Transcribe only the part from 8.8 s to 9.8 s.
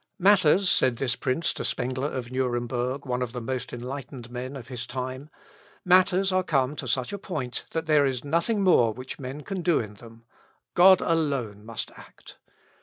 which men can do